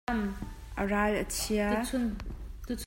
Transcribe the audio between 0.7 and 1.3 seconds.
A ral a